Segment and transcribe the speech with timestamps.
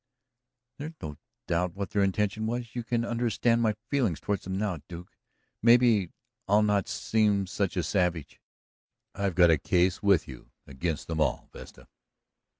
[0.79, 2.73] "There's no doubt what their intention was.
[2.75, 5.15] You can understand my feelings toward them now, Duke;
[5.61, 6.09] maybe
[6.47, 8.41] I'll not seem such a savage."
[9.13, 11.87] "I've got a case with you against them all, Vesta."